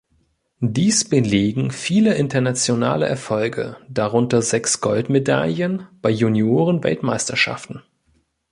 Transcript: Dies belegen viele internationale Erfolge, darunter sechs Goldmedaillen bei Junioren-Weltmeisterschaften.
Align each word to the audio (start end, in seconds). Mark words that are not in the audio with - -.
Dies 0.65 1.07
belegen 1.07 1.69
viele 1.69 2.15
internationale 2.15 3.05
Erfolge, 3.07 3.77
darunter 3.87 4.41
sechs 4.41 4.81
Goldmedaillen 4.81 5.87
bei 6.01 6.09
Junioren-Weltmeisterschaften. 6.09 7.83